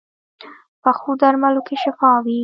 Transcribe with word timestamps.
پخو 0.83 1.09
درملو 1.21 1.61
کې 1.67 1.75
شفا 1.83 2.11
وي 2.25 2.37